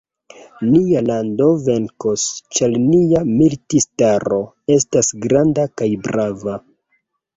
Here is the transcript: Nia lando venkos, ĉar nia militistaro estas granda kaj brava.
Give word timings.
Nia 0.67 1.01
lando 1.09 1.49
venkos, 1.67 2.23
ĉar 2.59 2.73
nia 2.87 3.21
militistaro 3.35 4.41
estas 4.77 5.13
granda 5.27 5.67
kaj 5.83 5.91
brava. 6.09 6.57